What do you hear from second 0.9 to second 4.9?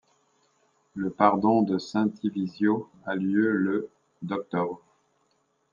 Le pardon de saint Thivisiau a lieu le d'octobre.